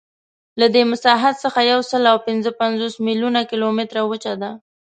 له 0.59 0.67
دې 0.75 0.83
مساحت 0.91 1.35
څخه 1.43 1.59
یوسلاوپینځهپنځوس 1.71 2.93
میلیونه 3.07 3.39
کیلومتره 3.49 3.99
وچه 4.09 4.33
ده. 4.41 4.51